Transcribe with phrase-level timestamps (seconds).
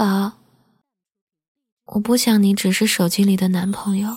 [0.00, 0.32] 宝，
[1.84, 4.08] 我不想你只是手机里的男朋友。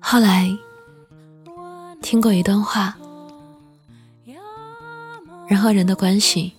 [0.00, 0.50] 后来
[2.02, 2.98] 听过一段话，
[5.46, 6.52] 人和人的关系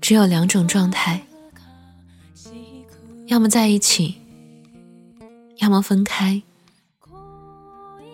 [0.00, 1.20] 只有两种状态。
[3.28, 4.14] 要么在一起，
[5.58, 6.42] 要么分开，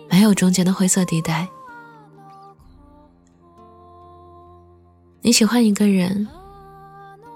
[0.09, 1.47] 没有中间的灰色地带。
[5.21, 6.27] 你喜欢一个人，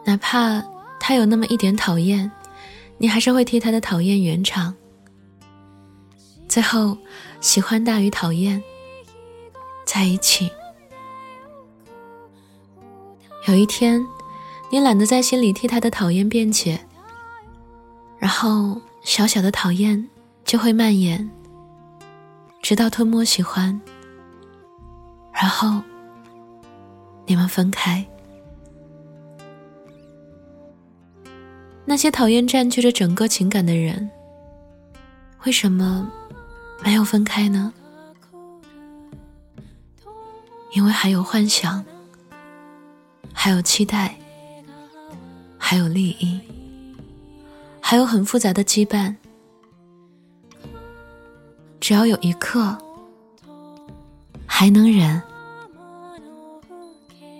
[0.04, 0.62] 哪怕
[1.00, 2.30] 他有那么一点讨厌，
[2.98, 4.76] 你还是会替他的讨厌圆场。
[6.50, 6.98] 最后，
[7.40, 8.62] 喜欢大于讨厌，
[9.86, 10.52] 在一起。
[13.48, 14.06] 有一天，
[14.70, 16.86] 你懒得在心里替他的讨厌辩解。
[18.20, 20.08] 然后，小小的讨厌
[20.44, 21.28] 就会蔓延，
[22.62, 23.80] 直到吞没喜欢，
[25.34, 25.82] 然后
[27.26, 28.06] 你们分开。
[31.86, 34.08] 那些讨厌占据着整个情感的人，
[35.46, 36.08] 为什么
[36.84, 37.74] 没有分开呢？
[40.74, 41.84] 因为还有幻想，
[43.34, 44.16] 还有期待，
[45.58, 46.40] 还有利益。
[47.90, 49.16] 还有很复杂的羁绊，
[51.80, 52.78] 只要有一刻
[54.46, 55.20] 还能忍，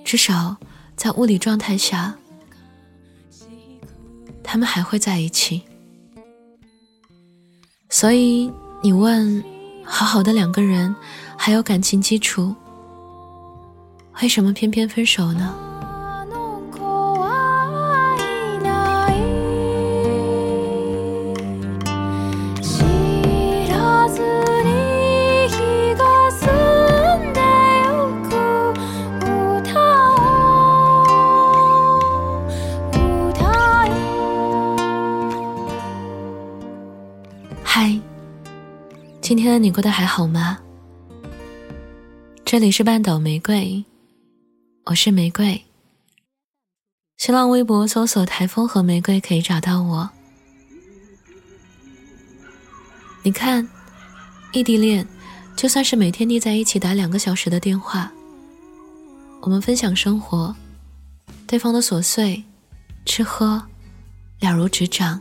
[0.04, 0.58] 至少
[0.96, 2.16] 在物理状态下，
[4.44, 5.62] 他们还会在一起。
[7.88, 9.44] 所以你问，
[9.86, 10.96] 好好的两个人
[11.38, 12.56] 还有感情基础，
[14.20, 15.69] 为什么偏偏分手呢？
[39.62, 40.58] 你过得还好吗？
[42.46, 43.84] 这里是半岛玫瑰，
[44.86, 45.62] 我是玫瑰。
[47.18, 50.10] 新浪微博搜索“台风和玫瑰”可以找到我。
[53.22, 53.68] 你看，
[54.54, 55.06] 异地恋
[55.58, 58.10] 就算是每天腻在一起打两个小时的电话，
[59.42, 60.56] 我们分享生活，
[61.46, 62.42] 对方的琐碎、
[63.06, 63.62] 吃喝
[64.40, 65.20] 了如指掌，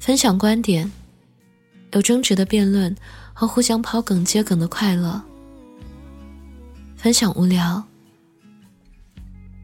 [0.00, 0.90] 分享观点。
[1.92, 2.94] 有争执的辩论
[3.32, 5.22] 和互相抛梗接梗的快乐，
[6.96, 7.82] 分享无聊，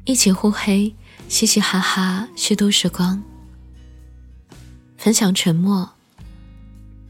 [0.05, 0.95] 一起互黑，
[1.29, 3.23] 嘻嘻哈哈虚度时光。
[4.97, 5.91] 分享沉默，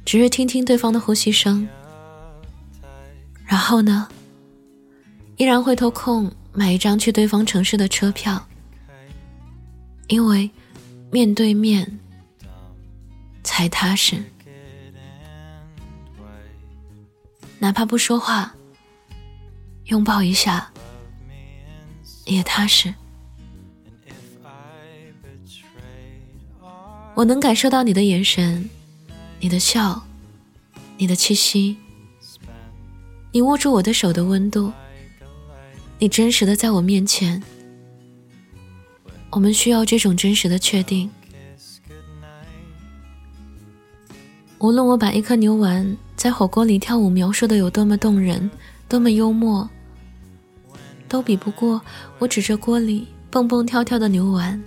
[0.05, 1.69] 只是听听对方的呼吸声。
[3.45, 4.09] 然后呢，
[5.37, 8.45] 依然会偷空买一张去对方城市的车票，
[10.09, 10.51] 因为
[11.13, 12.01] 面对面
[13.45, 14.21] 才踏实。
[17.65, 18.55] 哪怕不说话，
[19.87, 20.71] 拥抱一下
[22.27, 22.95] 也踏实。
[27.15, 28.69] 我能感受到你的眼神，
[29.41, 30.05] 你的笑，
[30.99, 31.79] 你的气息，
[33.33, 34.71] 你握住我的手的温度，
[35.99, 37.43] 你真实的在我面前。
[39.31, 41.11] 我们需要这种真实的确定。
[44.59, 45.97] 无论我把一颗牛丸。
[46.25, 48.51] 在火锅里跳舞，描述的有多么动人，
[48.89, 49.69] 多么幽默，
[51.07, 51.79] 都比不过
[52.19, 54.59] 我指着锅里蹦蹦跳跳的牛丸，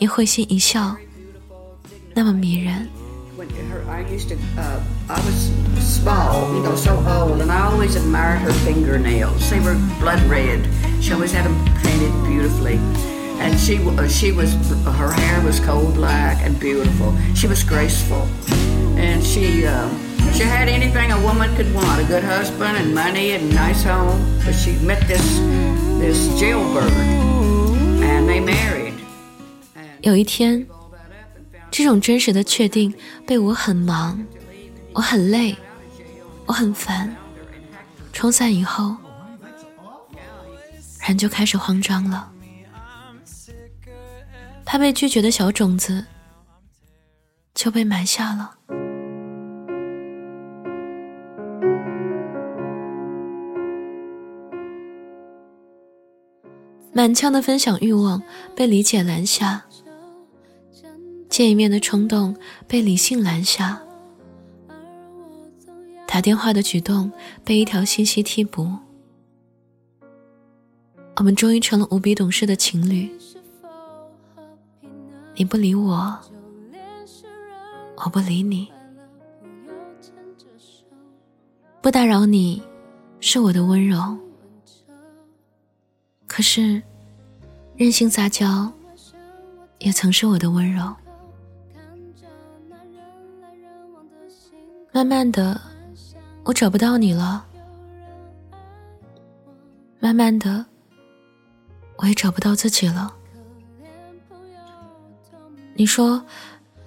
[0.00, 0.96] 你会心一笑，
[2.12, 2.84] 那么迷人。
[20.34, 24.20] She had anything a woman could want a good husband and money and nice home.
[24.44, 25.40] But she met this,
[25.98, 26.92] this jailbird
[28.02, 28.94] and they married.
[30.02, 30.66] 有一天，
[31.70, 32.94] 这种真实的确定
[33.26, 34.24] 被我很忙，
[34.92, 35.56] 我很累，
[36.44, 37.16] 我很烦
[38.12, 38.96] 冲散以后，
[41.06, 42.30] 人就开始慌张了，
[44.64, 46.04] 怕被拒绝的小种子
[47.54, 48.52] 就被埋下了。
[56.96, 58.22] 满腔的分享欲望
[58.54, 59.62] 被理解拦下，
[61.28, 62.34] 见一面的冲动
[62.66, 63.78] 被理性拦下，
[66.08, 67.12] 打电话的举动
[67.44, 68.72] 被一条信息替补。
[71.16, 73.10] 我们终于成了无比懂事的情侣。
[75.34, 76.18] 你不理我，
[77.96, 78.72] 我不理你，
[81.82, 82.62] 不打扰你，
[83.20, 84.16] 是我的温柔。
[86.36, 86.82] 可是，
[87.76, 88.70] 任性撒娇，
[89.78, 90.94] 也曾是我的温柔。
[94.92, 95.58] 慢慢的，
[96.44, 97.46] 我找不到你了。
[99.98, 100.62] 慢慢的，
[101.96, 103.10] 我也找不到自己了。
[105.72, 106.22] 你说，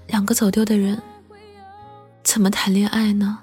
[0.05, 1.01] 两个走丢的人，
[2.21, 3.39] 怎么谈恋爱呢？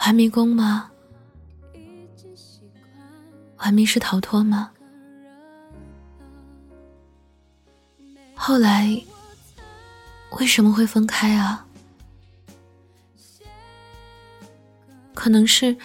[0.00, 0.89] 玩迷宫吗？
[3.60, 4.70] 玩密室逃脱吗？
[8.34, 9.00] 后来
[10.32, 11.66] 为什么会分开啊？
[15.12, 15.76] 可能是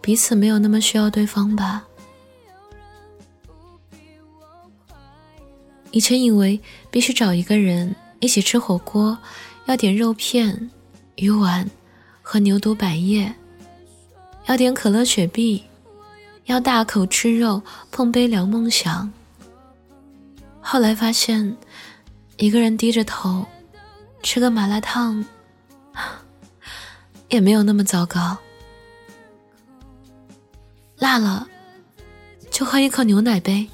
[0.00, 1.86] 彼此没有那么需要对方吧。
[5.92, 6.60] 以前以为
[6.90, 9.16] 必须找一个人一起吃火锅，
[9.66, 10.70] 要点肉片、
[11.14, 11.68] 鱼丸
[12.22, 13.32] 和牛肚百叶，
[14.46, 15.64] 要点可乐雪碧，
[16.50, 17.62] 要大口吃肉，
[17.92, 19.08] 碰杯聊梦想。
[20.60, 21.56] 后来发现，
[22.38, 23.46] 一个人低着头
[24.20, 25.24] 吃个麻辣烫，
[27.30, 28.36] 也没有那么糟糕。
[30.96, 31.46] 辣了，
[32.50, 33.68] 就喝一口牛奶呗。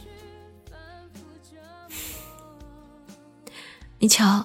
[3.99, 4.45] 你瞧，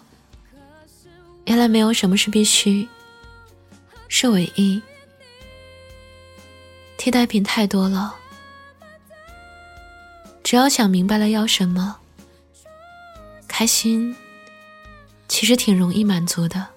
[1.44, 2.88] 原来没有什么是必须，
[4.08, 4.82] 是唯一，
[6.98, 8.20] 替代品太多了。
[10.52, 11.98] 只要想明白了要什么，
[13.48, 14.14] 开心，
[15.30, 16.68] 其实挺容易满足的。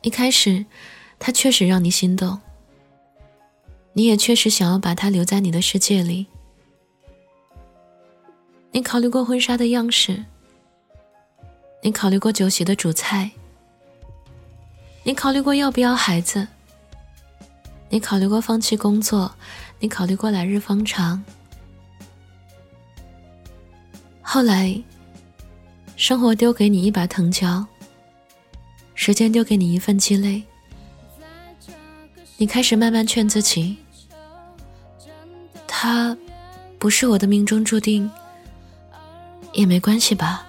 [0.00, 0.64] 一开始，
[1.18, 2.40] 他确实让你心动，
[3.92, 6.26] 你也确实想要把他留在你的世界里。
[8.70, 10.24] 你考虑过婚纱的样式，
[11.82, 13.30] 你考虑过酒席的主菜，
[15.02, 16.48] 你考虑过要不要孩子，
[17.96, 19.34] 你考虑过放弃工作，
[19.80, 21.24] 你考虑过来日方长。
[24.20, 24.78] 后来，
[25.96, 27.66] 生活丢给你一把藤椒，
[28.94, 30.44] 时间丢给你一份鸡肋，
[32.36, 33.78] 你开始慢慢劝自己，
[35.66, 36.14] 他
[36.78, 38.10] 不是我的命中注定。
[39.54, 40.46] 也没关系吧。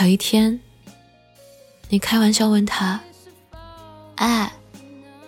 [0.00, 0.58] 有一天，
[1.90, 2.98] 你开玩笑问他
[4.20, 4.52] ：“哎，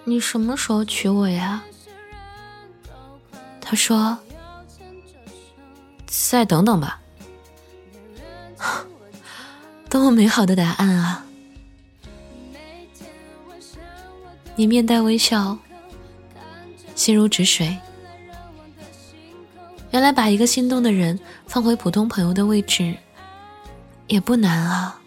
[0.04, 1.62] 你什么时候娶我呀？”
[3.58, 4.18] 他说
[6.06, 7.00] ：“再等等吧。”
[9.88, 11.24] 多么美好的答案啊！
[14.56, 15.56] 你面带微笑，
[16.94, 17.74] 心如止水。
[19.90, 22.94] 原来把一个心动的人放回普通朋友的位置，
[24.06, 25.01] 也不难啊。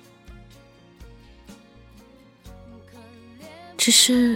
[3.85, 4.35] 只是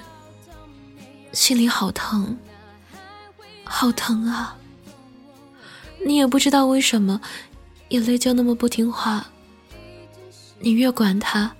[1.31, 2.37] 心里好疼，
[3.63, 4.55] 好疼啊！
[6.05, 7.19] 你也不知道为什么，
[7.87, 9.25] 眼泪就那么不听话。
[10.59, 11.51] 你越管他，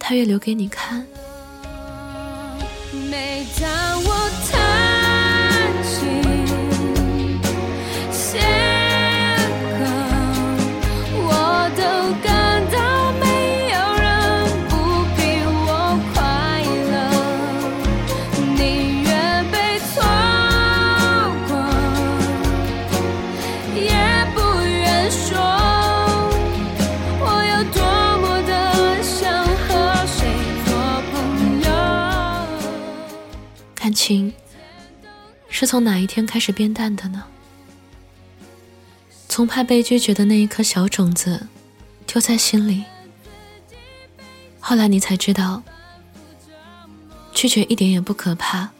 [0.00, 1.06] 他越留给你看。
[3.08, 4.17] 每当我。
[35.60, 37.24] 是从哪一天开始变淡的呢？
[39.28, 41.48] 从怕被拒绝的那一颗小种子
[42.06, 42.84] 丢在心里，
[44.60, 45.60] 后来你才知道，
[47.32, 48.70] 拒绝一点也不可怕，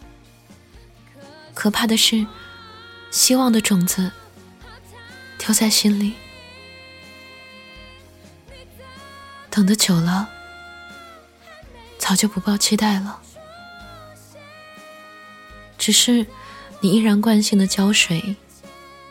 [1.52, 2.24] 可怕的是
[3.10, 4.12] 希望的种子
[5.36, 6.12] 丢在心里，
[9.50, 10.28] 等的久了，
[11.98, 13.20] 早就不抱期待了。
[15.76, 16.24] 只是，
[16.80, 18.36] 你依然惯性的浇水、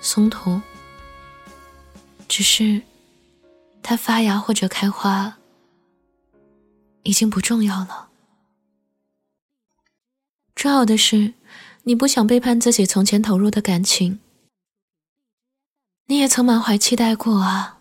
[0.01, 0.61] 松土。
[2.27, 2.81] 只是，
[3.81, 5.37] 它发芽或者开花，
[7.03, 8.09] 已经不重要了。
[10.55, 11.33] 重要的是，
[11.83, 14.19] 你不想背叛自己从前投入的感情，
[16.07, 17.76] 你也曾满怀期待过啊。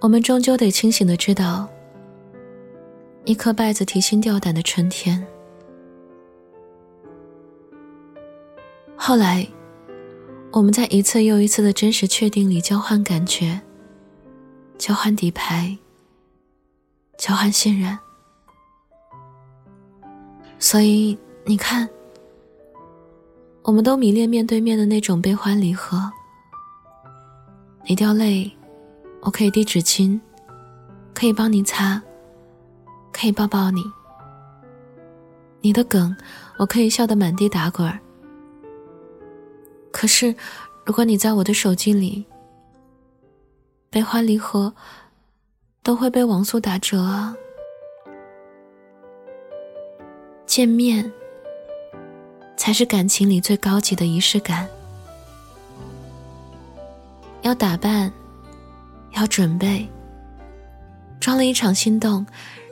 [0.00, 1.68] 我们终究得清醒的知道，
[3.26, 5.22] 一颗败子提心吊胆的春天。
[8.96, 9.46] 后来，
[10.52, 13.60] 我们在一次又一次的真实确定里交换感觉，
[14.78, 15.76] 交换底牌，
[17.18, 17.98] 交换信任。
[20.58, 21.86] 所以你看，
[23.62, 26.10] 我们都迷恋面对面的那种悲欢离合。
[27.84, 28.50] 你掉泪。
[29.22, 30.18] 我可以递纸巾，
[31.14, 32.00] 可以帮你擦，
[33.12, 33.84] 可以抱抱你。
[35.60, 36.16] 你的梗，
[36.56, 37.98] 我可以笑得满地打滚儿。
[39.92, 40.34] 可是，
[40.86, 42.24] 如果你在我的手机里，
[43.90, 44.72] 悲欢离合
[45.82, 47.36] 都会被网速打折啊。
[50.46, 51.12] 见面
[52.56, 54.66] 才是感情里最高级的仪式感，
[57.42, 58.10] 要打扮。
[59.12, 59.88] 要准备，
[61.18, 62.24] 装了一场心动，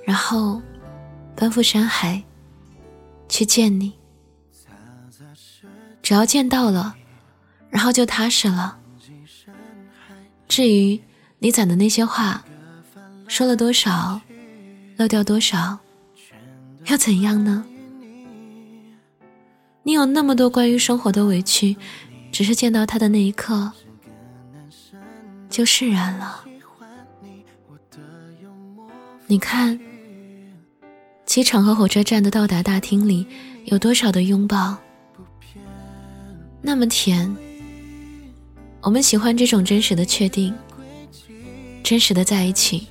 [0.05, 0.61] 然后
[1.35, 2.23] 奔赴山海
[3.29, 3.93] 去见你。
[6.03, 6.95] 只要见到了，
[7.69, 8.79] 然后就踏实了。
[10.49, 10.99] 至于
[11.39, 12.43] 你攒的那些话，
[13.27, 14.21] 说了多少，
[14.97, 15.79] 漏掉多少，
[16.87, 17.65] 又怎样呢？
[19.83, 21.77] 你有那么多关于生活的委屈，
[22.33, 23.71] 只是见到他的那一刻。
[25.49, 26.45] 就释然了。
[29.27, 29.79] 你看，
[31.27, 33.27] 机场和火车站的到达大厅里，
[33.67, 34.77] 有多少的拥抱，
[36.63, 37.35] 那么甜。
[38.81, 40.55] 我们喜欢这种真实的确定，
[41.83, 42.87] 真实的在一起，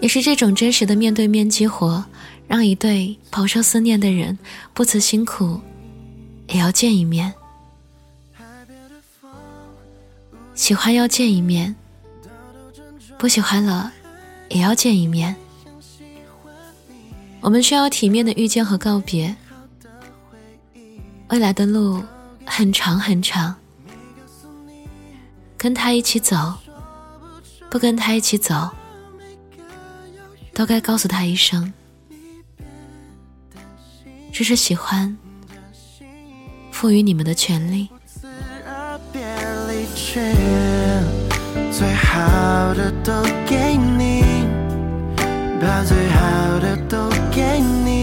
[0.00, 2.04] 也是这种真实的面对面激活，
[2.46, 4.38] 让一对饱受思念的人
[4.74, 5.58] 不辞辛苦，
[6.48, 7.32] 也要见一面。
[10.54, 11.74] 喜欢要见一面，
[13.18, 13.92] 不喜欢了
[14.48, 15.34] 也要见一面。
[17.40, 19.34] 我们需要体面的遇见和告别。
[21.28, 22.02] 未来的路
[22.46, 23.54] 很长很长，
[25.58, 26.54] 跟他一起走，
[27.68, 28.70] 不跟他一起走，
[30.52, 31.72] 都该告诉他一声，
[34.32, 35.16] 这是喜欢
[36.70, 37.88] 赋予你们的权利。
[40.14, 43.10] 最好的都
[43.44, 44.22] 给你，
[45.60, 47.93] 把最好的都给你，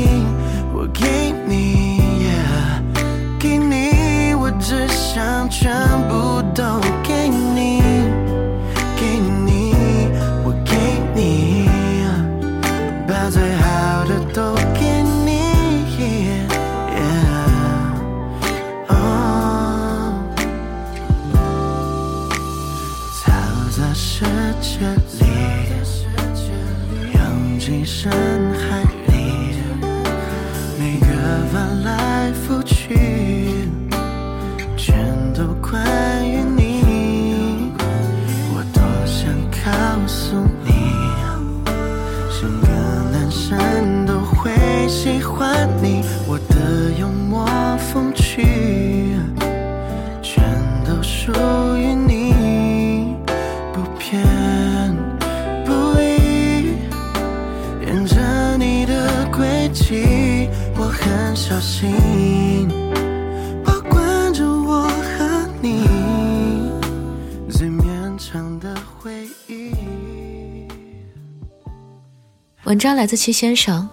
[72.72, 73.86] 文章来自七先生，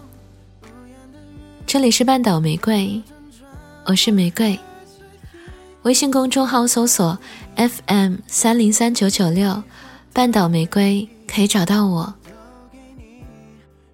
[1.66, 3.02] 这里是半岛玫瑰，
[3.86, 4.56] 我是玫瑰。
[5.82, 7.18] 微信公众号搜索
[7.56, 9.60] FM 三零三九九六，
[10.12, 12.14] 半岛玫瑰可以找到我。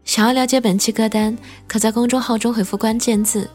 [0.05, 1.35] 想要了解本期歌单，
[1.67, 3.49] 可在公众号中回复关键字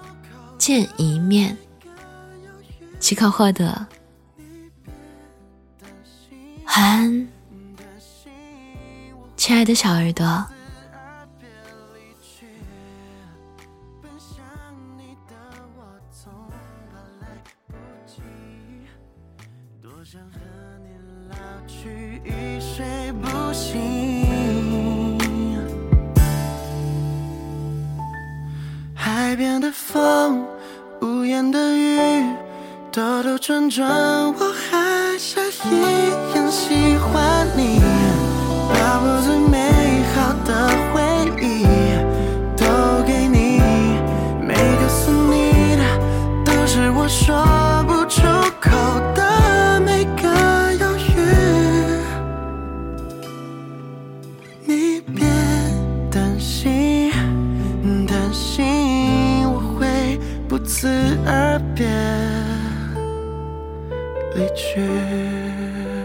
[0.58, 1.56] “见一面”，
[3.00, 3.86] 即可获得。
[6.66, 7.28] 晚安，
[9.38, 10.46] 亲爱的小耳朵。
[32.96, 33.86] 兜兜转转，
[34.32, 35.38] 我还是
[35.70, 37.78] 一样喜欢你。
[38.70, 40.48] 把我最美好的
[40.94, 41.02] 回
[41.38, 41.44] 忆
[42.56, 42.64] 都
[43.06, 43.60] 给你，
[44.40, 45.76] 没告诉你
[46.42, 48.22] 都是我说不出
[48.58, 48.70] 口
[49.14, 51.12] 的每个犹豫。
[54.64, 55.28] 你别
[56.10, 57.12] 担心，
[58.08, 60.88] 担心我会不辞
[61.26, 61.86] 而别
[64.36, 65.95] 离去。